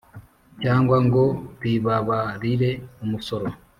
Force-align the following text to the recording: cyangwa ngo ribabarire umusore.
cyangwa 0.61 0.97
ngo 1.05 1.23
ribabarire 1.61 2.71
umusore. 3.03 3.47